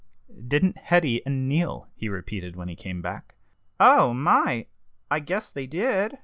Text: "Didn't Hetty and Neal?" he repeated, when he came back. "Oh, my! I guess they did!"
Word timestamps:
"Didn't 0.47 0.79
Hetty 0.79 1.23
and 1.27 1.47
Neal?" 1.47 1.87
he 1.93 2.09
repeated, 2.09 2.55
when 2.55 2.67
he 2.67 2.75
came 2.75 3.03
back. 3.03 3.35
"Oh, 3.79 4.15
my! 4.15 4.65
I 5.11 5.19
guess 5.19 5.51
they 5.51 5.67
did!" 5.67 6.17